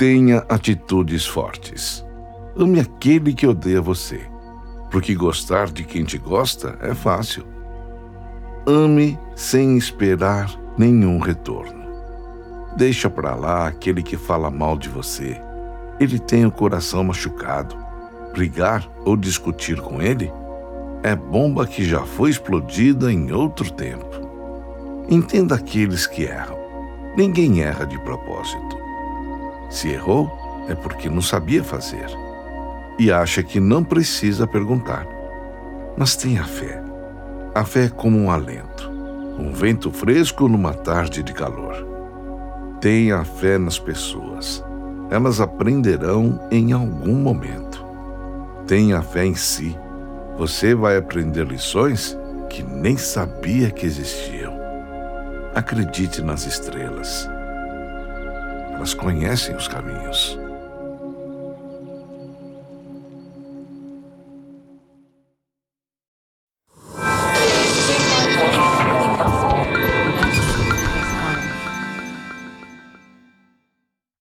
[0.00, 2.02] Tenha atitudes fortes.
[2.56, 4.18] Ame aquele que odeia você,
[4.90, 7.44] porque gostar de quem te gosta é fácil.
[8.66, 11.84] Ame sem esperar nenhum retorno.
[12.78, 15.38] Deixa para lá aquele que fala mal de você.
[16.00, 17.76] Ele tem o coração machucado.
[18.32, 20.32] Brigar ou discutir com ele
[21.02, 24.06] é bomba que já foi explodida em outro tempo.
[25.10, 26.56] Entenda aqueles que erram.
[27.18, 28.80] Ninguém erra de propósito.
[29.70, 32.06] Se errou, é porque não sabia fazer
[33.00, 35.06] e acha que não precisa perguntar.
[35.96, 36.82] Mas tenha fé.
[37.54, 38.90] A fé é como um alento,
[39.38, 41.86] um vento fresco numa tarde de calor.
[42.78, 44.62] Tenha fé nas pessoas.
[45.10, 47.82] Elas aprenderão em algum momento.
[48.66, 49.74] Tenha fé em si.
[50.36, 52.16] Você vai aprender lições
[52.50, 54.52] que nem sabia que existiam.
[55.54, 57.26] Acredite nas estrelas.
[58.80, 60.38] Elas conhecem os caminhos.